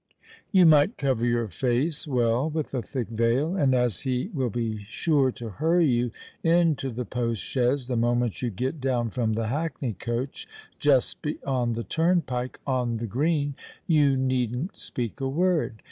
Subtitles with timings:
[0.51, 4.83] You might cover your face well with a thick veil; and as he will be
[4.89, 6.09] sure to hurry you
[6.43, 10.47] into the post chaise the moment you get down from the hackney coach
[10.79, 13.53] just beyond the turnpike on the Green,
[13.85, 15.75] you needn't speak a word.